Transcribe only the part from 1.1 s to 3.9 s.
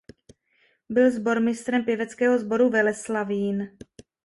sbormistrem pěveckého sboru "Veleslavín".